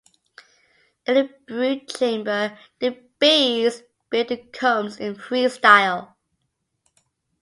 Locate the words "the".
1.13-1.29, 2.79-2.97, 4.29-4.37